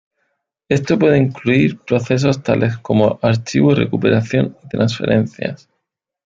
[0.67, 5.69] Esto puede incluir procesos tales como archivo, recuperación y transferencias.